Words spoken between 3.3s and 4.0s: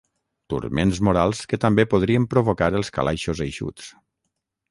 eixuts.